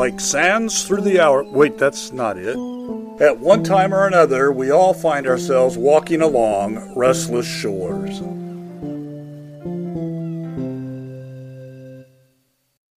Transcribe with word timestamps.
Like 0.00 0.18
sands 0.18 0.84
through 0.84 1.02
the 1.02 1.20
hour. 1.20 1.44
Wait, 1.44 1.76
that's 1.76 2.10
not 2.10 2.38
it. 2.38 2.56
At 3.20 3.38
one 3.38 3.62
time 3.62 3.92
or 3.92 4.06
another, 4.06 4.50
we 4.50 4.70
all 4.70 4.94
find 4.94 5.26
ourselves 5.26 5.76
walking 5.76 6.22
along 6.22 6.94
restless 6.96 7.46
shores. 7.46 8.22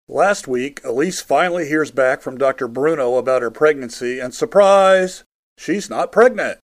Last 0.09 0.47
week, 0.47 0.85
Elise 0.85 1.23
finally 1.23 1.67
hears 1.67 1.91
back 1.91 2.21
from 2.21 2.37
Dr. 2.37 2.69
Bruno 2.69 3.17
about 3.17 3.41
her 3.41 3.51
pregnancy, 3.51 4.19
and 4.19 4.35
surprise, 4.35 5.25
she's 5.57 5.89
not 5.89 6.13
pregnant. 6.13 6.59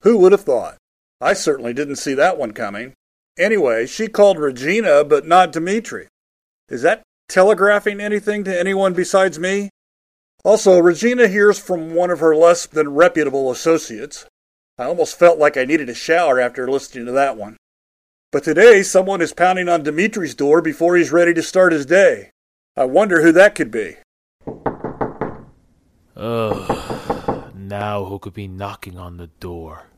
Who 0.00 0.18
would 0.18 0.32
have 0.32 0.40
thought? 0.40 0.78
I 1.20 1.32
certainly 1.32 1.72
didn't 1.72 1.96
see 1.96 2.14
that 2.14 2.36
one 2.36 2.50
coming. 2.50 2.94
Anyway, 3.38 3.86
she 3.86 4.08
called 4.08 4.40
Regina, 4.40 5.04
but 5.04 5.28
not 5.28 5.52
Dimitri. 5.52 6.08
Is 6.68 6.82
that 6.82 7.04
telegraphing 7.28 8.00
anything 8.00 8.42
to 8.42 8.58
anyone 8.58 8.92
besides 8.92 9.38
me? 9.38 9.70
Also, 10.46 10.78
Regina 10.78 11.26
hears 11.26 11.58
from 11.58 11.92
one 11.92 12.08
of 12.08 12.20
her 12.20 12.32
less 12.36 12.66
than 12.66 12.94
reputable 12.94 13.50
associates. 13.50 14.26
I 14.78 14.84
almost 14.84 15.18
felt 15.18 15.40
like 15.40 15.56
I 15.56 15.64
needed 15.64 15.88
a 15.88 15.94
shower 15.94 16.38
after 16.38 16.70
listening 16.70 17.04
to 17.06 17.12
that 17.12 17.36
one. 17.36 17.56
But 18.30 18.44
today, 18.44 18.84
someone 18.84 19.20
is 19.20 19.32
pounding 19.32 19.68
on 19.68 19.82
Dimitri's 19.82 20.36
door 20.36 20.62
before 20.62 20.94
he's 20.94 21.10
ready 21.10 21.34
to 21.34 21.42
start 21.42 21.72
his 21.72 21.84
day. 21.84 22.30
I 22.76 22.84
wonder 22.84 23.22
who 23.22 23.32
that 23.32 23.56
could 23.56 23.72
be. 23.72 23.96
Ugh. 26.16 27.52
Now 27.56 28.04
who 28.04 28.20
could 28.20 28.34
be 28.34 28.46
knocking 28.46 28.96
on 28.96 29.16
the 29.16 29.26
door? 29.40 29.88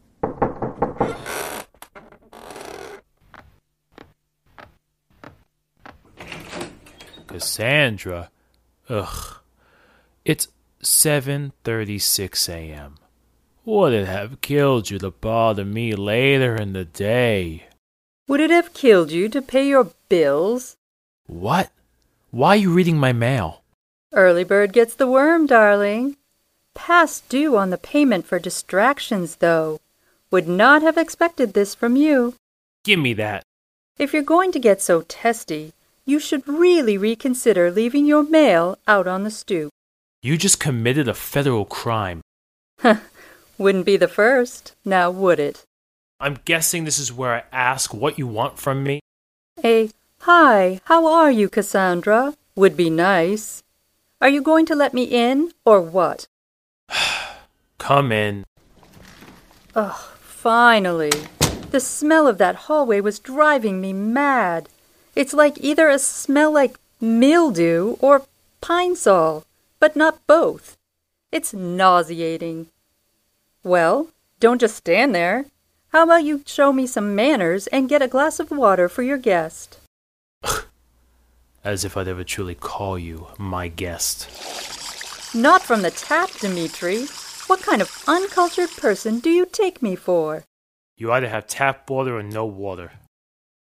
Cassandra. 7.27 8.31
Ugh. 8.89 9.39
It's 10.29 10.49
7:36 10.83 12.51
a.m. 12.51 12.97
Would 13.65 13.95
it 13.95 14.07
have 14.07 14.43
killed 14.43 14.91
you 14.91 14.99
to 14.99 15.11
bother 15.11 15.65
me 15.65 15.95
later 15.95 16.55
in 16.55 16.75
the 16.75 16.85
day? 16.85 17.69
Would 18.29 18.41
it 18.41 18.51
have 18.51 18.75
killed 18.75 19.11
you 19.11 19.31
to 19.31 19.41
pay 19.41 19.67
your 19.67 19.91
bills? 20.11 20.77
What? 21.27 21.71
Why 22.31 22.51
are 22.51 22.57
you 22.57 22.71
reading 22.75 22.99
my 22.99 23.15
mail? 23.15 23.63
Early 24.13 24.45
bird 24.45 24.75
gets 24.75 24.93
the 24.93 25.07
worm, 25.07 25.47
darling. 25.47 26.19
Past 26.75 27.27
due 27.31 27.57
on 27.57 27.71
the 27.71 27.79
payment 27.79 28.27
for 28.27 28.39
distractions, 28.39 29.37
though. 29.37 29.81
Would 30.31 30.47
not 30.47 30.83
have 30.83 30.99
expected 30.99 31.55
this 31.55 31.75
from 31.75 31.97
you. 31.97 32.35
Give 32.85 33.01
me 33.01 33.15
that. 33.15 33.45
If 33.97 34.13
you're 34.13 34.35
going 34.35 34.53
to 34.53 34.59
get 34.59 34.83
so 34.83 35.01
testy, 35.09 35.73
you 36.05 36.21
should 36.21 36.47
really 36.47 36.99
reconsider 36.99 37.71
leaving 37.71 38.05
your 38.05 38.25
mail 38.25 38.77
out 38.87 39.09
on 39.09 39.25
the 39.25 39.31
stoop. 39.31 39.73
You 40.21 40.37
just 40.37 40.59
committed 40.59 41.07
a 41.07 41.15
federal 41.15 41.65
crime. 41.65 42.23
Wouldn't 43.59 43.87
be 43.87 43.97
the 43.97 44.09
first, 44.09 44.75
now 44.85 45.13
would 45.13 45.39
it? 45.39 45.65
I'm 46.19 46.41
guessing 46.45 46.83
this 46.83 46.99
is 46.99 47.13
where 47.13 47.35
I 47.35 47.45
ask 47.53 47.95
what 47.95 48.19
you 48.19 48.27
want 48.27 48.59
from 48.59 48.83
me. 48.83 48.99
A 49.63 49.91
hi, 50.23 50.81
how 50.87 51.07
are 51.07 51.31
you, 51.31 51.49
Cassandra? 51.49 52.35
Would 52.57 52.77
be 52.77 52.91
nice. 52.91 53.63
Are 54.21 54.29
you 54.29 54.43
going 54.43 54.67
to 54.67 54.75
let 54.75 54.93
me 54.93 55.05
in, 55.05 55.53
or 55.65 55.81
what? 55.81 56.27
Come 57.79 58.11
in. 58.11 58.45
Ugh, 59.77 60.01
finally. 60.19 61.13
The 61.71 61.79
smell 61.79 62.27
of 62.27 62.39
that 62.39 62.67
hallway 62.67 63.01
was 63.01 63.21
driving 63.21 63.81
me 63.81 63.93
mad. 63.93 64.69
It's 65.15 65.33
like 65.33 65.59
either 65.61 65.89
a 65.89 66.01
smell 66.01 66.51
like 66.51 66.77
mildew 67.01 67.97
or 68.01 68.23
pine 68.61 68.97
sol, 68.97 69.45
but 69.81 69.97
not 69.97 70.27
both. 70.27 70.77
It's 71.31 71.53
nauseating. 71.53 72.69
Well, 73.63 74.09
don't 74.41 74.61
just 74.61 74.77
stand 74.77 75.15
there. 75.15 75.47
How 75.89 76.05
about 76.05 76.25
you 76.25 76.43
show 76.47 76.73
me 76.73 76.87
some 76.87 77.15
manners 77.15 77.67
and 77.69 77.89
get 77.89 78.03
a 78.03 78.09
glass 78.09 78.41
of 78.41 78.51
water 78.51 78.89
for 78.89 79.03
your 79.03 79.19
guest? 79.19 79.79
As 81.65 81.85
if 81.85 81.97
I'd 81.97 82.09
ever 82.09 82.25
truly 82.25 82.55
call 82.55 82.99
you 82.99 83.29
my 83.39 83.69
guest. 83.69 84.29
Not 85.35 85.63
from 85.63 85.83
the 85.83 85.91
tap, 85.91 86.31
Dimitri. 86.41 87.07
What 87.47 87.63
kind 87.63 87.81
of 87.81 88.05
uncultured 88.07 88.71
person 88.71 89.21
do 89.21 89.31
you 89.31 89.47
take 89.47 89.83
me 89.83 89.97
for? 89.97 90.45
You 90.97 91.13
either 91.13 91.29
have 91.29 91.47
tap 91.47 91.89
water 91.89 92.17
or 92.17 92.23
no 92.23 92.45
water. 92.45 92.93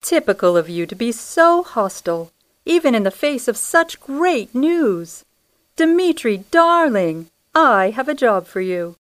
Typical 0.01 0.57
of 0.57 0.69
you 0.69 0.87
to 0.87 0.95
be 0.95 1.13
so 1.13 1.63
hostile, 1.63 2.33
even 2.65 2.95
in 2.95 3.03
the 3.03 3.11
face 3.11 3.47
of 3.47 3.57
such 3.57 4.01
great 4.01 4.55
news. 4.55 5.26
Dimitri, 5.77 6.39
darling, 6.51 7.29
I 7.55 7.91
have 7.91 8.09
a 8.09 8.15
job 8.15 8.47
for 8.47 8.63
you. 8.63 8.97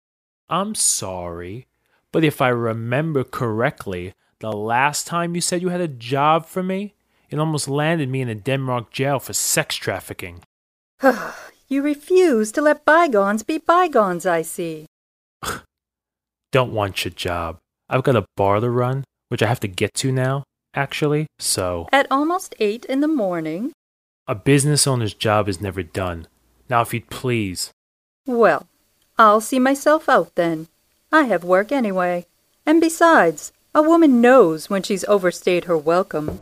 I'm 0.50 0.74
sorry, 0.74 1.68
but 2.12 2.24
if 2.24 2.42
I 2.42 2.48
remember 2.48 3.24
correctly, 3.24 4.16
the 4.40 4.52
last 4.52 5.06
time 5.06 5.36
you 5.36 5.42
said 5.42 5.62
you 5.62 5.70
had 5.70 5.82
a 5.82 5.88
job 5.88 6.48
for 6.48 6.64
me, 6.64 6.96
it 7.30 7.38
almost 7.38 7.68
landed 7.70 8.10
me 8.10 8.22
in 8.22 8.28
a 8.28 8.34
Denmark 8.34 8.92
jail 8.92 9.20
for 9.20 9.34
sex 9.34 9.76
trafficking. 9.76 10.42
you 11.68 11.84
refuse 11.84 12.52
to 12.54 12.62
let 12.64 12.86
bygones 12.86 13.44
be 13.44 13.60
bygones, 13.60 14.26
I 14.26 14.42
see. 14.42 14.88
Don't 16.52 16.74
want 16.74 17.06
your 17.06 17.14
job. 17.14 17.60
I've 17.88 18.04
got 18.04 18.16
a 18.16 18.26
bar 18.36 18.60
to 18.60 18.70
run, 18.72 19.04
which 19.30 19.44
I 19.44 19.48
have 19.48 19.60
to 19.60 19.68
get 19.68 19.94
to 19.96 20.12
now, 20.12 20.44
actually, 20.74 21.28
so. 21.38 21.88
At 21.92 22.08
almost 22.10 22.56
eight 22.60 22.84
in 22.86 23.02
the 23.02 23.08
morning? 23.08 23.74
A 24.28 24.34
business 24.34 24.88
owner's 24.88 25.14
job 25.14 25.48
is 25.48 25.62
never 25.62 25.84
done. 25.84 26.28
Now, 26.70 26.82
if 26.82 26.94
you'd 26.94 27.10
please. 27.10 27.72
Well, 28.26 28.68
I'll 29.18 29.42
see 29.42 29.60
myself 29.60 30.08
out 30.10 30.36
then. 30.36 30.68
I 31.12 31.24
have 31.24 31.44
work 31.44 31.72
anyway. 31.72 32.26
And 32.66 32.80
besides, 32.80 33.52
a 33.76 33.82
woman 33.82 34.22
knows 34.22 34.70
when 34.70 34.84
she's 34.84 35.04
overstayed 35.06 35.66
her 35.66 35.78
welcome. 35.78 36.40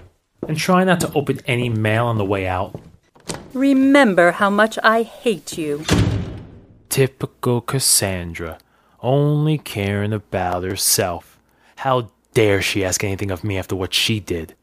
And 0.48 0.58
try 0.58 0.84
not 0.84 1.00
to 1.02 1.14
open 1.14 1.40
any 1.46 1.70
mail 1.70 2.06
on 2.06 2.18
the 2.18 2.26
way 2.26 2.48
out. 2.48 2.80
Remember 3.54 4.32
how 4.32 4.50
much 4.50 4.78
I 4.84 5.04
hate 5.04 5.58
you. 5.58 5.84
Typical 6.90 7.62
Cassandra, 7.62 8.58
only 9.02 9.58
caring 9.58 10.14
about 10.14 10.64
herself. 10.64 11.40
How 11.78 12.12
dare 12.34 12.62
she 12.62 12.86
ask 12.86 13.04
anything 13.04 13.32
of 13.32 13.44
me 13.44 13.58
after 13.58 13.76
what 13.76 13.94
she 13.94 14.20
did? 14.20 14.56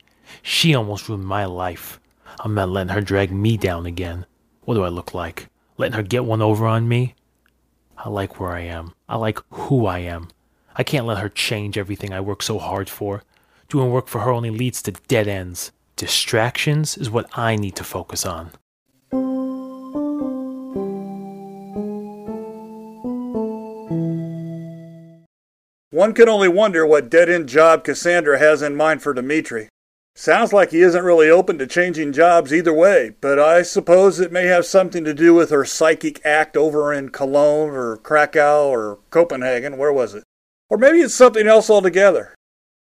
She 0.43 0.75
almost 0.75 1.09
ruined 1.09 1.27
my 1.27 1.45
life. 1.45 2.01
I'm 2.41 2.55
not 2.55 2.69
letting 2.69 2.93
her 2.93 3.01
drag 3.01 3.33
me 3.33 3.57
down 3.57 3.87
again. 3.87 4.27
What 4.69 4.75
do 4.75 4.84
I 4.84 4.91
look 4.91 5.15
like? 5.15 5.49
Letting 5.79 5.97
her 5.97 6.03
get 6.03 6.27
one 6.27 6.43
over 6.43 6.67
on 6.67 6.89
me? 6.89 7.15
I 7.97 8.11
like 8.11 8.39
where 8.39 8.51
I 8.51 8.61
am. 8.61 8.93
I 9.09 9.17
like 9.17 9.39
who 9.49 9.87
I 9.87 10.01
am. 10.01 10.29
I 10.77 10.83
can't 10.83 11.06
let 11.06 11.17
her 11.17 11.31
change 11.31 11.79
everything 11.79 12.12
I 12.12 12.21
work 12.21 12.43
so 12.43 12.59
hard 12.59 12.91
for. 12.91 13.23
Doing 13.71 13.91
work 13.91 14.09
for 14.09 14.19
her 14.19 14.31
only 14.31 14.51
leads 14.51 14.83
to 14.83 14.93
dead 14.93 15.27
ends. 15.27 15.73
Distractions 15.97 16.99
is 16.99 17.09
what 17.09 17.31
I 17.33 17.56
need 17.56 17.77
to 17.77 17.83
focus 17.83 18.27
on. 18.27 18.51
One 25.91 26.12
can 26.12 26.29
only 26.29 26.49
wonder 26.49 26.85
what 26.87 27.09
dead 27.09 27.31
end 27.31 27.49
job 27.49 27.85
Cassandra 27.85 28.38
has 28.38 28.61
in 28.61 28.76
mind 28.76 29.00
for 29.00 29.15
Dimitri. 29.15 29.70
Sounds 30.19 30.53
like 30.53 30.73
he 30.73 30.81
isn't 30.81 31.05
really 31.05 31.31
open 31.31 31.59
to 31.59 31.67
changing 31.69 32.12
jobs 32.12 32.53
either 32.53 32.73
way, 32.73 33.12
but 33.20 33.38
I 33.38 33.62
suppose 33.62 34.19
it 34.19 34.32
may 34.32 34.47
have 34.47 34.67
something 34.67 35.05
to 35.05 35.15
do 35.15 35.32
with 35.32 35.50
her 35.50 35.65
psychic 35.65 36.20
act 36.26 36.56
over 36.56 36.93
in 36.93 37.11
Cologne 37.11 37.70
or 37.70 37.99
Krakow 37.99 38.69
or 38.69 38.99
Copenhagen. 39.11 39.79
Where 39.79 39.93
was 39.93 40.17
it? 40.17 40.25
Or 40.69 40.76
maybe 40.76 40.99
it's 40.99 41.15
something 41.15 41.47
else 41.47 41.70
altogether. 41.70 42.35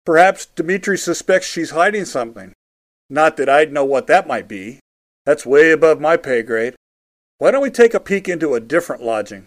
Perhaps 0.04 0.46
Dimitri 0.46 0.98
suspects 0.98 1.46
she's 1.46 1.70
hiding 1.70 2.06
something. 2.06 2.54
Not 3.08 3.36
that 3.36 3.48
I'd 3.48 3.72
know 3.72 3.84
what 3.84 4.08
that 4.08 4.26
might 4.26 4.48
be. 4.48 4.80
That's 5.24 5.46
way 5.46 5.70
above 5.70 6.00
my 6.00 6.16
pay 6.16 6.42
grade. 6.42 6.74
Why 7.38 7.52
don't 7.52 7.62
we 7.62 7.70
take 7.70 7.94
a 7.94 8.00
peek 8.00 8.28
into 8.28 8.54
a 8.54 8.60
different 8.60 9.04
lodging? 9.04 9.46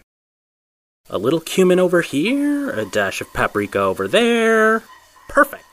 A 1.10 1.18
little 1.18 1.40
cumin 1.40 1.78
over 1.78 2.00
here, 2.00 2.70
a 2.70 2.86
dash 2.86 3.20
of 3.20 3.30
paprika 3.34 3.80
over 3.80 4.08
there. 4.08 4.82
Perfect. 5.28 5.66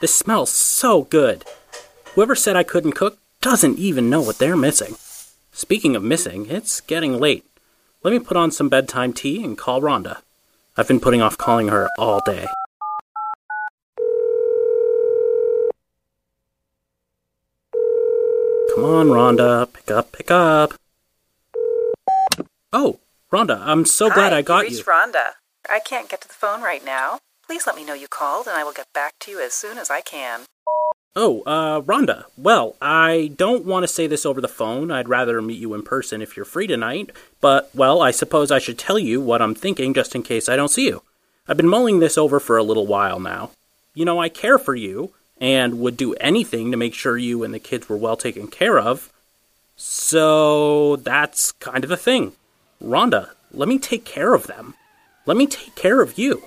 This 0.00 0.14
smells 0.14 0.50
so 0.50 1.02
good. 1.02 1.44
Whoever 2.16 2.34
said 2.34 2.56
I 2.56 2.62
couldn't 2.62 2.92
cook 2.92 3.18
doesn't 3.42 3.78
even 3.78 4.08
know 4.08 4.22
what 4.22 4.38
they're 4.38 4.56
missing. 4.56 4.96
Speaking 5.52 5.94
of 5.94 6.02
missing, 6.02 6.46
it's 6.46 6.80
getting 6.80 7.20
late. 7.20 7.44
Let 8.02 8.12
me 8.12 8.18
put 8.20 8.38
on 8.38 8.50
some 8.50 8.70
bedtime 8.70 9.12
tea 9.12 9.44
and 9.44 9.58
call 9.58 9.82
Rhonda. 9.82 10.22
I've 10.78 10.88
been 10.88 10.98
putting 10.98 11.20
off 11.20 11.36
calling 11.36 11.68
her 11.68 11.90
all 11.98 12.22
day. 12.24 12.46
Come 18.74 18.84
on, 18.84 19.08
Rhonda. 19.08 19.70
Pick 19.70 19.90
up, 19.90 20.12
pick 20.12 20.30
up. 20.30 20.72
Oh, 22.72 22.98
Rhonda, 23.30 23.60
I'm 23.60 23.84
so 23.84 24.08
glad 24.08 24.32
Hi, 24.32 24.38
I 24.38 24.42
got 24.42 24.70
you. 24.70 24.78
you. 24.78 24.84
Rhonda. 24.84 25.32
I 25.68 25.80
can't 25.80 26.08
get 26.08 26.22
to 26.22 26.28
the 26.28 26.32
phone 26.32 26.62
right 26.62 26.82
now. 26.82 27.18
Please 27.46 27.66
let 27.66 27.76
me 27.76 27.84
know 27.84 27.92
you 27.92 28.08
called, 28.08 28.46
and 28.46 28.56
I 28.56 28.64
will 28.64 28.72
get 28.72 28.90
back 28.94 29.18
to 29.20 29.30
you 29.30 29.42
as 29.42 29.52
soon 29.52 29.76
as 29.76 29.90
I 29.90 30.00
can. 30.00 30.46
Oh, 31.18 31.40
uh, 31.46 31.80
Rhonda. 31.80 32.24
Well, 32.36 32.76
I 32.78 33.32
don't 33.36 33.64
want 33.64 33.84
to 33.84 33.88
say 33.88 34.06
this 34.06 34.26
over 34.26 34.42
the 34.42 34.48
phone. 34.48 34.90
I'd 34.90 35.08
rather 35.08 35.40
meet 35.40 35.58
you 35.58 35.72
in 35.72 35.82
person 35.82 36.20
if 36.20 36.36
you're 36.36 36.44
free 36.44 36.66
tonight. 36.66 37.10
But, 37.40 37.70
well, 37.74 38.02
I 38.02 38.10
suppose 38.10 38.50
I 38.50 38.58
should 38.58 38.78
tell 38.78 38.98
you 38.98 39.22
what 39.22 39.40
I'm 39.40 39.54
thinking 39.54 39.94
just 39.94 40.14
in 40.14 40.22
case 40.22 40.46
I 40.46 40.56
don't 40.56 40.68
see 40.68 40.86
you. 40.88 41.02
I've 41.48 41.56
been 41.56 41.68
mulling 41.68 42.00
this 42.00 42.18
over 42.18 42.38
for 42.38 42.58
a 42.58 42.62
little 42.62 42.86
while 42.86 43.18
now. 43.18 43.50
You 43.94 44.04
know, 44.04 44.20
I 44.20 44.28
care 44.28 44.58
for 44.58 44.74
you 44.74 45.14
and 45.40 45.80
would 45.80 45.96
do 45.96 46.12
anything 46.14 46.70
to 46.70 46.76
make 46.76 46.92
sure 46.92 47.16
you 47.16 47.44
and 47.44 47.54
the 47.54 47.58
kids 47.58 47.88
were 47.88 47.96
well 47.96 48.18
taken 48.18 48.46
care 48.46 48.78
of. 48.78 49.10
So, 49.74 50.96
that's 50.96 51.52
kind 51.52 51.82
of 51.82 51.88
the 51.88 51.96
thing. 51.96 52.32
Rhonda, 52.82 53.30
let 53.52 53.68
me 53.68 53.78
take 53.78 54.04
care 54.04 54.34
of 54.34 54.48
them. 54.48 54.74
Let 55.24 55.38
me 55.38 55.46
take 55.46 55.74
care 55.74 56.02
of 56.02 56.18
you. 56.18 56.42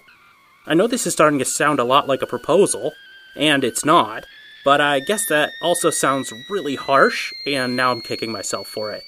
I 0.67 0.75
know 0.75 0.85
this 0.85 1.07
is 1.07 1.13
starting 1.13 1.39
to 1.39 1.45
sound 1.45 1.79
a 1.79 1.83
lot 1.83 2.07
like 2.07 2.21
a 2.21 2.27
proposal, 2.27 2.91
and 3.35 3.63
it's 3.63 3.83
not, 3.83 4.25
but 4.63 4.81
I 4.81 4.99
guess 4.99 5.25
that 5.27 5.53
also 5.61 5.89
sounds 5.89 6.33
really 6.49 6.75
harsh, 6.75 7.33
and 7.45 7.75
now 7.75 7.91
I'm 7.91 8.01
kicking 8.01 8.31
myself 8.31 8.67
for 8.67 8.91
it. 8.91 9.03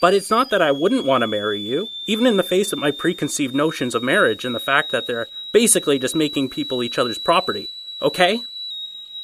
But 0.00 0.14
it's 0.14 0.30
not 0.30 0.50
that 0.50 0.62
I 0.62 0.70
wouldn't 0.70 1.06
want 1.06 1.22
to 1.22 1.26
marry 1.26 1.60
you, 1.60 1.88
even 2.06 2.26
in 2.26 2.36
the 2.36 2.42
face 2.42 2.72
of 2.72 2.78
my 2.78 2.90
preconceived 2.90 3.54
notions 3.54 3.94
of 3.94 4.02
marriage 4.02 4.44
and 4.44 4.54
the 4.54 4.60
fact 4.60 4.90
that 4.90 5.06
they're 5.06 5.28
basically 5.52 5.98
just 5.98 6.14
making 6.14 6.50
people 6.50 6.82
each 6.82 6.98
other's 6.98 7.18
property. 7.18 7.70
Okay? 8.02 8.42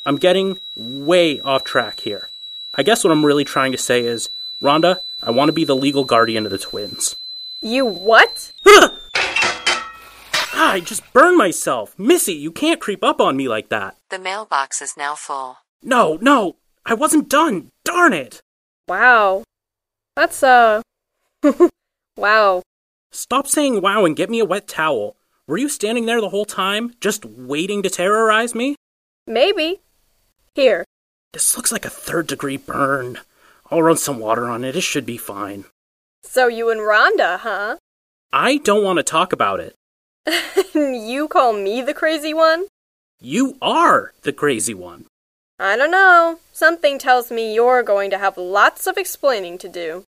I'm 0.07 0.17
getting 0.17 0.59
way 0.77 1.41
off 1.41 1.65
track 1.65 2.01
here. 2.01 2.31
I 2.75 2.83
guess 2.83 3.05
what 3.05 3.11
I'm 3.11 3.27
really 3.27 3.45
trying 3.45 3.73
to 3.73 3.79
say 3.79 4.05
is, 4.05 4.31
Rhonda, 4.63 5.01
I 5.23 5.31
want 5.33 5.49
to 5.49 5.53
be 5.53 5.65
the 5.65 5.77
legal 5.77 6.05
guardian 6.05 6.47
of 6.47 6.51
the 6.51 6.59
twins. 6.59 7.17
You 7.61 7.85
what? 7.85 8.53
Ah, 10.63 10.73
I 10.73 10.81
just 10.81 11.11
burned 11.15 11.39
myself. 11.39 11.99
Missy, 11.99 12.35
you 12.35 12.53
can't 12.53 12.83
creep 12.83 13.03
up 13.03 13.19
on 13.19 13.35
me 13.35 13.49
like 13.49 13.71
that. 13.71 13.97
The 14.11 14.19
mailbox 14.19 14.83
is 14.83 14.95
now 14.95 15.15
full. 15.15 15.57
No, 15.83 16.19
no, 16.21 16.57
I 16.85 16.93
wasn't 16.93 17.31
done. 17.31 17.71
Darn 17.83 18.13
it. 18.13 18.43
Wow. 18.87 19.45
That's, 20.17 20.43
uh. 20.43 20.83
wow. 22.19 22.61
Stop 23.11 23.47
saying 23.47 23.81
wow 23.81 24.05
and 24.05 24.15
get 24.15 24.29
me 24.29 24.39
a 24.39 24.45
wet 24.45 24.69
towel. 24.69 25.17
Were 25.47 25.57
you 25.57 25.71
standing 25.71 26.05
there 26.05 26.21
the 26.21 26.29
whole 26.29 26.45
time, 26.45 26.93
just 27.01 27.25
waiting 27.25 27.83
to 27.83 27.89
terrorize 27.89 28.55
me? 28.55 28.77
Maybe. 29.27 29.81
Here. 30.55 30.85
This 31.33 31.57
looks 31.57 31.73
like 31.73 31.87
a 31.87 31.91
third 31.91 32.27
degree 32.27 32.59
burn. 32.59 33.17
I'll 33.71 33.83
run 33.83 33.97
some 33.97 34.19
water 34.19 34.45
on 34.45 34.65
it. 34.65 34.77
It 34.77 34.83
should 34.83 35.07
be 35.07 35.17
fine. 35.17 35.65
So 36.23 36.49
you 36.49 36.69
and 36.69 36.81
Rhonda, 36.81 37.39
huh? 37.39 37.77
I 38.31 38.59
don't 38.59 38.85
want 38.85 38.99
to 38.99 39.03
talk 39.03 39.33
about 39.33 39.59
it. 39.61 39.75
you 40.75 41.29
call 41.29 41.53
me 41.53 41.83
the 41.83 41.95
crazy 41.95 42.35
one? 42.35 42.67
You 43.21 43.57
are 43.61 44.13
the 44.23 44.33
crazy 44.33 44.75
one. 44.75 45.07
I 45.59 45.77
don't 45.77 45.91
know. 45.91 46.39
Something 46.53 46.99
tells 46.99 47.31
me 47.31 47.55
you're 47.55 47.83
going 47.83 48.11
to 48.11 48.19
have 48.19 48.39
lots 48.39 48.87
of 48.87 48.97
explaining 48.97 49.59
to 49.59 49.69
do. 49.69 50.05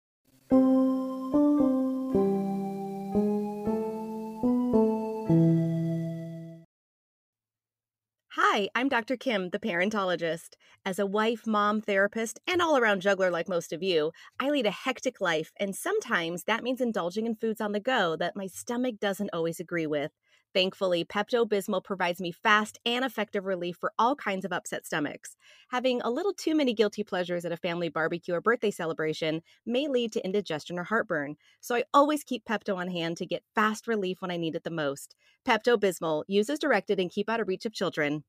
Hi, 8.54 8.68
I'm 8.74 8.90
Dr. 8.90 9.16
Kim, 9.16 9.48
the 9.48 9.58
parentologist. 9.58 10.56
As 10.84 10.98
a 10.98 11.06
wife, 11.06 11.46
mom, 11.46 11.80
therapist, 11.80 12.38
and 12.46 12.60
all 12.60 12.76
around 12.76 13.00
juggler 13.00 13.30
like 13.30 13.48
most 13.48 13.72
of 13.72 13.82
you, 13.82 14.12
I 14.38 14.50
lead 14.50 14.66
a 14.66 14.70
hectic 14.70 15.22
life, 15.22 15.52
and 15.58 15.74
sometimes 15.74 16.44
that 16.44 16.62
means 16.62 16.82
indulging 16.82 17.24
in 17.24 17.34
foods 17.34 17.62
on 17.62 17.72
the 17.72 17.80
go 17.80 18.14
that 18.16 18.36
my 18.36 18.46
stomach 18.46 18.96
doesn't 19.00 19.30
always 19.32 19.58
agree 19.58 19.86
with. 19.86 20.12
Thankfully, 20.52 21.02
Pepto 21.02 21.48
Bismol 21.48 21.82
provides 21.82 22.20
me 22.20 22.30
fast 22.30 22.78
and 22.84 23.06
effective 23.06 23.46
relief 23.46 23.78
for 23.80 23.94
all 23.98 24.14
kinds 24.14 24.44
of 24.44 24.52
upset 24.52 24.84
stomachs. 24.84 25.34
Having 25.70 26.02
a 26.02 26.10
little 26.10 26.34
too 26.34 26.54
many 26.54 26.74
guilty 26.74 27.02
pleasures 27.02 27.46
at 27.46 27.52
a 27.52 27.56
family 27.56 27.88
barbecue 27.88 28.34
or 28.34 28.42
birthday 28.42 28.70
celebration 28.70 29.40
may 29.64 29.88
lead 29.88 30.12
to 30.12 30.22
indigestion 30.26 30.78
or 30.78 30.84
heartburn, 30.84 31.36
so 31.62 31.74
I 31.74 31.84
always 31.94 32.22
keep 32.22 32.44
Pepto 32.44 32.76
on 32.76 32.88
hand 32.88 33.16
to 33.16 33.24
get 33.24 33.44
fast 33.54 33.88
relief 33.88 34.20
when 34.20 34.30
I 34.30 34.36
need 34.36 34.56
it 34.56 34.64
the 34.64 34.70
most. 34.70 35.14
Pepto 35.48 35.78
Bismol, 35.78 36.24
use 36.28 36.50
as 36.50 36.58
directed 36.58 37.00
and 37.00 37.10
keep 37.10 37.30
out 37.30 37.40
of 37.40 37.48
reach 37.48 37.64
of 37.64 37.72
children. 37.72 38.24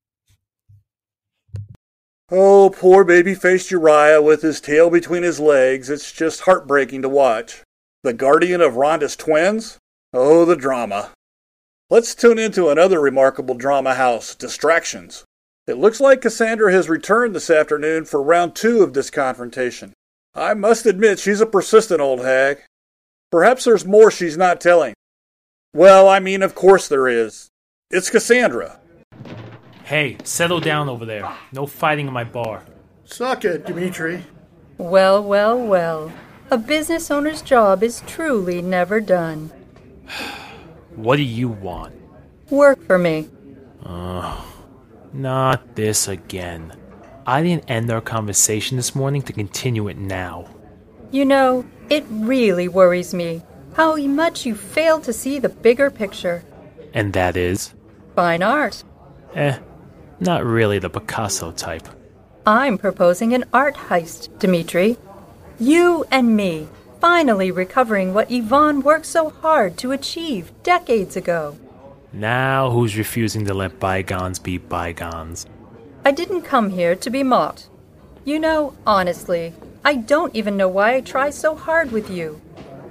Oh, 2.31 2.69
poor 2.69 3.03
baby 3.03 3.35
faced 3.35 3.69
Uriah 3.71 4.21
with 4.21 4.41
his 4.41 4.61
tail 4.61 4.89
between 4.89 5.23
his 5.23 5.39
legs. 5.39 5.89
It's 5.89 6.11
just 6.11 6.41
heartbreaking 6.41 7.01
to 7.01 7.09
watch. 7.09 7.63
The 8.03 8.13
guardian 8.13 8.61
of 8.61 8.73
Rhonda's 8.73 9.15
twins? 9.15 9.77
Oh, 10.13 10.45
the 10.45 10.55
drama. 10.55 11.11
Let's 11.89 12.15
tune 12.15 12.39
into 12.39 12.69
another 12.69 12.99
remarkable 12.99 13.55
drama 13.55 13.95
house, 13.95 14.35
Distractions. 14.35 15.25
It 15.67 15.77
looks 15.77 16.01
like 16.01 16.21
Cassandra 16.21 16.71
has 16.73 16.89
returned 16.89 17.35
this 17.35 17.49
afternoon 17.49 18.05
for 18.05 18.21
round 18.21 18.55
two 18.55 18.83
of 18.83 18.93
this 18.93 19.09
confrontation. 19.09 19.93
I 20.35 20.53
must 20.53 20.85
admit 20.85 21.19
she's 21.19 21.39
a 21.41 21.45
persistent 21.45 22.01
old 22.01 22.19
hag. 22.19 22.59
Perhaps 23.31 23.65
there's 23.65 23.85
more 23.85 24.11
she's 24.11 24.37
not 24.37 24.59
telling. 24.59 24.93
Well, 25.73 26.07
I 26.07 26.19
mean, 26.19 26.43
of 26.43 26.55
course 26.55 26.87
there 26.87 27.07
is. 27.07 27.47
It's 27.89 28.09
Cassandra. 28.09 28.79
Hey, 29.93 30.17
settle 30.23 30.59
down 30.59 30.89
over 30.89 31.05
there. 31.05 31.31
No 31.51 31.67
fighting 31.67 32.07
in 32.07 32.13
my 32.13 32.23
bar. 32.23 32.63
Suck 33.05 33.45
it, 33.45 33.67
Dimitri. 33.67 34.23
Well, 34.79 35.23
well, 35.23 35.55
well. 35.55 36.11
A 36.49 36.57
business 36.57 37.11
owner's 37.11 37.43
job 37.43 37.83
is 37.83 38.01
truly 38.07 38.59
never 38.59 38.99
done. 38.99 39.51
What 40.95 41.17
do 41.17 41.21
you 41.21 41.47
want? 41.47 41.93
Work 42.49 42.83
for 42.87 42.97
me. 42.97 43.29
Not 45.13 45.75
this 45.75 46.07
again. 46.07 46.75
I 47.27 47.43
didn't 47.43 47.69
end 47.69 47.91
our 47.91 48.01
conversation 48.01 48.77
this 48.77 48.95
morning 48.95 49.21
to 49.21 49.33
continue 49.33 49.89
it 49.89 49.97
now. 49.97 50.47
You 51.11 51.23
know, 51.25 51.65
it 51.91 52.03
really 52.09 52.67
worries 52.67 53.13
me 53.13 53.43
how 53.75 53.95
much 53.97 54.43
you 54.43 54.55
fail 54.55 54.99
to 55.01 55.13
see 55.13 55.37
the 55.37 55.49
bigger 55.49 55.91
picture. 55.91 56.43
And 56.95 57.13
that 57.13 57.37
is? 57.37 57.75
Fine 58.15 58.41
art. 58.41 58.83
Eh, 59.35 59.57
not 60.23 60.45
really 60.45 60.79
the 60.79 60.89
Picasso 60.89 61.51
type. 61.51 61.87
I'm 62.45 62.77
proposing 62.77 63.33
an 63.33 63.45
art 63.53 63.75
heist, 63.75 64.39
Dimitri. 64.39 64.97
You 65.59 66.05
and 66.11 66.35
me, 66.35 66.67
finally 66.99 67.51
recovering 67.51 68.13
what 68.13 68.31
Yvonne 68.31 68.81
worked 68.81 69.05
so 69.05 69.29
hard 69.29 69.77
to 69.77 69.91
achieve 69.91 70.51
decades 70.63 71.15
ago. 71.15 71.57
Now 72.11 72.69
who's 72.69 72.97
refusing 72.97 73.45
to 73.45 73.53
let 73.53 73.79
bygones 73.79 74.39
be 74.39 74.57
bygones? 74.57 75.45
I 76.05 76.11
didn't 76.11 76.43
come 76.43 76.69
here 76.69 76.95
to 76.95 77.09
be 77.09 77.23
mocked. 77.23 77.69
You 78.25 78.39
know, 78.39 78.73
honestly, 78.85 79.53
I 79.85 79.95
don't 79.95 80.35
even 80.35 80.55
know 80.55 80.67
why 80.67 80.95
I 80.95 81.01
try 81.01 81.29
so 81.29 81.55
hard 81.55 81.91
with 81.91 82.09
you. 82.09 82.41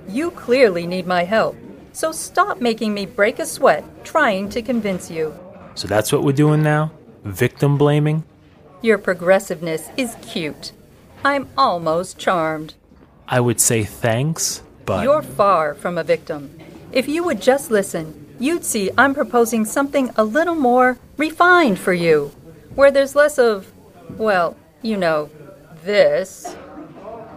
You 0.09 0.31
clearly 0.31 0.87
need 0.87 1.07
my 1.07 1.25
help, 1.25 1.57
so 1.93 2.13
stop 2.13 2.61
making 2.61 2.93
me 2.93 3.07
break 3.07 3.39
a 3.39 3.47
sweat 3.47 3.85
trying 4.05 4.49
to 4.51 4.61
convince 4.61 5.11
you. 5.11 5.35
So 5.75 5.89
that's 5.89 6.13
what 6.13 6.23
we're 6.23 6.33
doing 6.33 6.63
now? 6.63 6.93
Victim 7.25 7.79
blaming? 7.79 8.25
Your 8.81 8.99
progressiveness 8.99 9.89
is 9.97 10.17
cute. 10.23 10.73
I'm 11.25 11.49
almost 11.57 12.19
charmed. 12.19 12.75
I 13.29 13.39
would 13.41 13.61
say 13.61 13.85
thanks, 13.85 14.63
but 14.85 15.05
You're 15.05 15.23
far 15.23 15.75
from 15.75 15.97
a 15.97 16.05
victim. 16.05 16.59
If 16.91 17.09
you 17.09 17.23
would 17.25 17.41
just 17.41 17.71
listen, 17.71 18.35
you'd 18.41 18.65
see 18.65 18.91
I'm 18.99 19.15
proposing 19.15 19.65
something 19.65 20.11
a 20.17 20.25
little 20.25 20.57
more 20.57 20.99
refined 21.17 21.79
for 21.79 21.93
you, 21.93 22.33
where 22.75 22.91
there's 22.91 23.15
less 23.15 23.39
of, 23.39 23.73
well, 24.19 24.57
you 24.83 24.97
know, 24.97 25.31
this. 25.85 26.57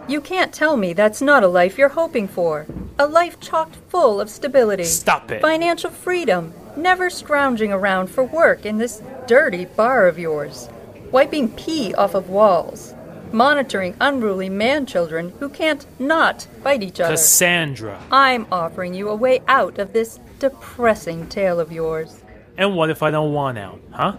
You 0.08 0.20
can't 0.20 0.52
tell 0.52 0.76
me 0.76 0.92
that's 0.92 1.22
not 1.22 1.44
a 1.44 1.48
life 1.48 1.78
you're 1.78 1.88
hoping 1.90 2.26
for. 2.28 2.66
A 2.98 3.06
life 3.06 3.38
chocked 3.40 3.76
full 3.88 4.20
of 4.20 4.30
stability. 4.30 4.84
Stop 4.84 5.30
it. 5.30 5.40
Financial 5.40 5.90
freedom, 5.90 6.52
never 6.76 7.10
scrounging 7.10 7.72
around 7.72 8.08
for 8.08 8.24
work 8.24 8.66
in 8.66 8.78
this 8.78 9.02
dirty 9.26 9.64
bar 9.64 10.06
of 10.06 10.18
yours. 10.18 10.68
Wiping 11.10 11.50
pee 11.50 11.94
off 11.94 12.14
of 12.14 12.28
walls. 12.28 12.94
Monitoring 13.32 13.96
unruly 14.00 14.48
man 14.48 14.86
children 14.86 15.32
who 15.40 15.48
can't 15.48 15.86
not 15.98 16.46
fight 16.62 16.82
each 16.82 17.00
other. 17.00 17.14
Cassandra. 17.14 18.00
I'm 18.10 18.46
offering 18.52 18.94
you 18.94 19.08
a 19.08 19.16
way 19.16 19.40
out 19.48 19.78
of 19.78 19.92
this 19.92 20.20
depressing 20.38 21.28
tale 21.28 21.58
of 21.58 21.72
yours. 21.72 22.22
And 22.56 22.74
what 22.76 22.90
if 22.90 23.02
I 23.02 23.10
don't 23.10 23.32
want 23.32 23.58
out, 23.58 23.80
huh? 23.92 24.16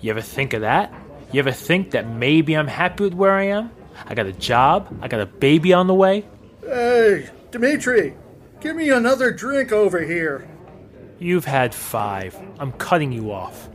You 0.00 0.10
ever 0.10 0.20
think 0.20 0.52
of 0.52 0.60
that? 0.62 0.92
You 1.32 1.40
ever 1.40 1.52
think 1.52 1.90
that 1.92 2.08
maybe 2.08 2.56
I'm 2.56 2.68
happy 2.68 3.04
with 3.04 3.14
where 3.14 3.32
I 3.32 3.44
am? 3.44 3.70
I 4.06 4.14
got 4.14 4.26
a 4.26 4.32
job, 4.32 4.96
I 5.02 5.08
got 5.08 5.20
a 5.20 5.26
baby 5.26 5.72
on 5.72 5.86
the 5.86 5.94
way. 5.94 6.24
Hey, 6.62 7.28
Dimitri, 7.50 8.14
give 8.60 8.76
me 8.76 8.90
another 8.90 9.30
drink 9.30 9.72
over 9.72 10.00
here. 10.00 10.48
You've 11.18 11.44
had 11.44 11.74
five. 11.74 12.36
I'm 12.58 12.72
cutting 12.72 13.12
you 13.12 13.32
off. 13.32 13.68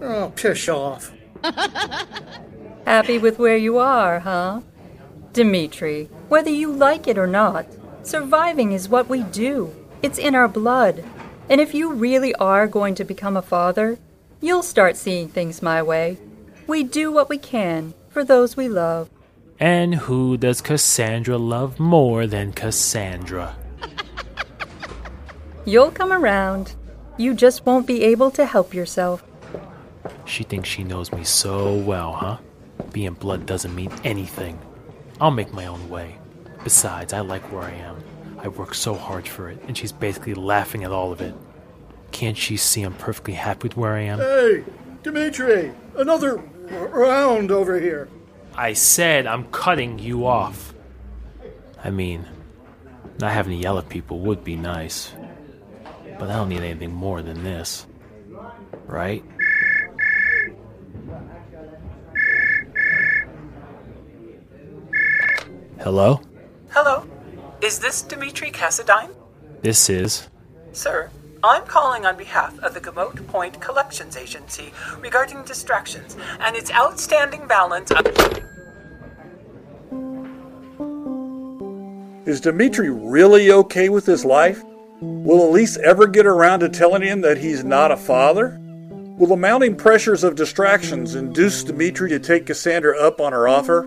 Oh, 0.00 0.32
piss 0.34 0.68
off. 0.68 1.12
Happy 2.86 3.18
with 3.18 3.38
where 3.38 3.56
you 3.56 3.78
are, 3.78 4.20
huh? 4.20 4.60
Dimitri, 5.32 6.08
whether 6.28 6.50
you 6.50 6.72
like 6.72 7.06
it 7.06 7.18
or 7.18 7.26
not, 7.26 7.66
surviving 8.02 8.72
is 8.72 8.88
what 8.88 9.08
we 9.08 9.22
do. 9.24 9.74
It's 10.02 10.18
in 10.18 10.34
our 10.34 10.48
blood. 10.48 11.04
And 11.48 11.60
if 11.60 11.74
you 11.74 11.92
really 11.92 12.34
are 12.36 12.66
going 12.66 12.94
to 12.96 13.04
become 13.04 13.36
a 13.36 13.42
father, 13.42 13.98
you'll 14.40 14.62
start 14.62 14.96
seeing 14.96 15.28
things 15.28 15.62
my 15.62 15.82
way. 15.82 16.18
We 16.66 16.82
do 16.82 17.12
what 17.12 17.28
we 17.28 17.38
can 17.38 17.94
for 18.08 18.24
those 18.24 18.56
we 18.56 18.68
love. 18.68 19.10
And 19.58 19.94
who 19.94 20.36
does 20.36 20.60
Cassandra 20.60 21.38
love 21.38 21.78
more 21.78 22.26
than 22.26 22.52
Cassandra? 22.52 23.56
You'll 25.64 25.90
come 25.90 26.12
around. 26.12 26.74
You 27.16 27.34
just 27.34 27.64
won't 27.64 27.86
be 27.86 28.02
able 28.04 28.30
to 28.32 28.44
help 28.44 28.74
yourself. 28.74 29.24
She 30.24 30.44
thinks 30.44 30.68
she 30.68 30.84
knows 30.84 31.12
me 31.12 31.24
so 31.24 31.74
well, 31.74 32.12
huh? 32.12 32.38
Being 32.92 33.14
blood 33.14 33.46
doesn't 33.46 33.74
mean 33.74 33.90
anything. 34.04 34.58
I'll 35.20 35.30
make 35.30 35.52
my 35.52 35.66
own 35.66 35.88
way. 35.88 36.18
Besides, 36.62 37.12
I 37.12 37.20
like 37.20 37.42
where 37.52 37.62
I 37.62 37.72
am. 37.72 37.96
I 38.38 38.48
work 38.48 38.74
so 38.74 38.94
hard 38.94 39.26
for 39.26 39.48
it, 39.48 39.60
and 39.66 39.76
she's 39.76 39.92
basically 39.92 40.34
laughing 40.34 40.84
at 40.84 40.92
all 40.92 41.10
of 41.10 41.20
it. 41.20 41.34
Can't 42.12 42.36
she 42.36 42.56
see 42.56 42.82
I'm 42.82 42.94
perfectly 42.94 43.34
happy 43.34 43.68
with 43.68 43.76
where 43.76 43.94
I 43.94 44.02
am? 44.02 44.18
Hey, 44.18 44.64
Dimitri, 45.02 45.72
another 45.96 46.36
round 46.36 47.50
over 47.50 47.80
here. 47.80 48.08
I 48.54 48.74
said 48.74 49.26
I'm 49.26 49.44
cutting 49.50 49.98
you 49.98 50.26
off. 50.26 50.74
I 51.82 51.90
mean, 51.90 52.26
not 53.18 53.32
having 53.32 53.56
to 53.56 53.62
yell 53.62 53.78
at 53.78 53.88
people 53.88 54.20
would 54.20 54.44
be 54.44 54.56
nice. 54.56 55.12
But 56.18 56.30
I 56.30 56.36
don't 56.36 56.48
need 56.48 56.62
anything 56.62 56.92
more 56.92 57.20
than 57.22 57.44
this. 57.44 57.86
Right? 58.86 59.22
Hello? 65.80 66.20
Hello. 66.70 67.06
Is 67.60 67.78
this 67.78 68.02
Dimitri 68.02 68.50
Cassadine? 68.50 69.14
This 69.60 69.90
is. 69.90 70.28
Sir, 70.72 71.10
I'm 71.44 71.64
calling 71.64 72.06
on 72.06 72.16
behalf 72.16 72.58
of 72.60 72.74
the 72.74 72.80
Gamote 72.80 73.26
Point 73.28 73.60
Collections 73.60 74.16
Agency 74.16 74.72
regarding 75.00 75.44
distractions 75.44 76.16
and 76.40 76.56
its 76.56 76.70
outstanding 76.72 77.46
balance 77.46 77.90
of. 77.92 78.06
Is 82.26 82.40
Dimitri 82.40 82.90
really 82.90 83.52
okay 83.52 83.88
with 83.88 84.06
his 84.06 84.24
life? 84.24 84.64
Will 85.00 85.50
Elise 85.50 85.76
ever 85.78 86.06
get 86.06 86.24
around 86.24 86.60
to 86.60 86.70
telling 86.70 87.02
him 87.02 87.20
that 87.20 87.38
he's 87.38 87.62
not 87.62 87.90
a 87.90 87.96
father? 87.98 88.58
Will 89.18 89.26
the 89.26 89.36
mounting 89.36 89.76
pressures 89.76 90.24
of 90.24 90.36
distractions 90.36 91.14
induce 91.14 91.64
Dimitri 91.64 92.08
to 92.08 92.18
take 92.18 92.46
Cassandra 92.46 92.98
up 92.98 93.20
on 93.20 93.32
her 93.32 93.46
offer? 93.46 93.82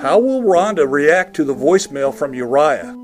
How 0.00 0.18
will 0.18 0.42
Rhonda 0.42 0.90
react 0.90 1.34
to 1.36 1.44
the 1.44 1.54
voicemail 1.54 2.14
from 2.14 2.34
Uriah? 2.34 2.94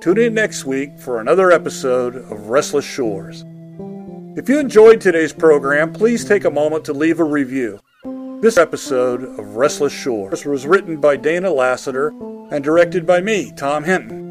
Tune 0.00 0.18
in 0.18 0.32
next 0.32 0.64
week 0.64 0.98
for 0.98 1.20
another 1.20 1.50
episode 1.50 2.16
of 2.16 2.48
Restless 2.48 2.86
Shores. 2.86 3.44
If 4.36 4.48
you 4.48 4.58
enjoyed 4.58 5.00
today's 5.00 5.32
program, 5.32 5.92
please 5.92 6.24
take 6.24 6.44
a 6.44 6.50
moment 6.50 6.86
to 6.86 6.94
leave 6.94 7.20
a 7.20 7.24
review. 7.24 7.80
This 8.40 8.56
episode 8.56 9.24
of 9.24 9.56
Restless 9.56 9.92
Shores 9.92 10.46
was 10.46 10.66
written 10.66 11.00
by 11.00 11.16
Dana 11.16 11.50
Lassiter 11.50 12.14
and 12.50 12.64
directed 12.64 13.06
by 13.06 13.20
me, 13.20 13.52
Tom 13.56 13.84
Hinton. 13.84 14.27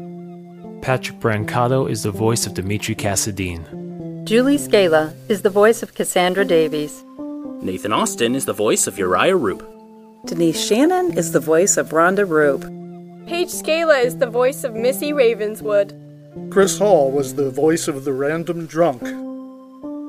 Patrick 0.82 1.18
Brancato 1.18 1.90
is 1.90 2.02
the 2.02 2.10
voice 2.10 2.46
of 2.46 2.54
Dimitri 2.54 2.94
Cassadine. 2.94 4.24
Julie 4.24 4.58
Scala 4.58 5.12
is 5.28 5.42
the 5.42 5.50
voice 5.50 5.82
of 5.82 5.94
Cassandra 5.94 6.44
Davies. 6.44 7.04
Nathan 7.60 7.92
Austin 7.92 8.34
is 8.34 8.44
the 8.44 8.52
voice 8.52 8.86
of 8.86 8.98
Uriah 8.98 9.36
Roupp. 9.36 9.64
Denise 10.26 10.64
Shannon 10.64 11.16
is 11.18 11.32
the 11.32 11.40
voice 11.40 11.76
of 11.76 11.90
Rhonda 11.90 12.26
Roupp. 12.26 12.62
Paige 13.26 13.50
Scala 13.50 13.98
is 13.98 14.18
the 14.18 14.26
voice 14.30 14.64
of 14.64 14.74
Missy 14.74 15.12
Ravenswood. 15.12 15.94
Chris 16.50 16.78
Hall 16.78 17.10
was 17.10 17.34
the 17.34 17.50
voice 17.50 17.88
of 17.88 18.04
the 18.04 18.12
random 18.12 18.66
drunk. 18.66 19.02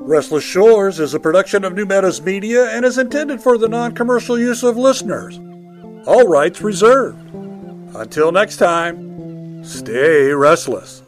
Restless 0.02 0.44
Shores 0.44 0.98
is 1.00 1.12
a 1.14 1.20
production 1.20 1.64
of 1.64 1.74
New 1.74 1.84
Meadows 1.84 2.22
Media 2.22 2.70
and 2.70 2.84
is 2.84 2.96
intended 2.96 3.42
for 3.42 3.58
the 3.58 3.68
non 3.68 3.92
commercial 3.92 4.38
use 4.38 4.62
of 4.62 4.76
listeners. 4.76 5.38
All 6.06 6.26
rights 6.26 6.62
reserved. 6.62 7.34
Until 7.94 8.32
next 8.32 8.56
time, 8.56 9.19
stay 9.62 10.32
restless. 10.32 11.02